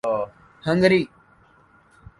[0.63, 1.01] Hungary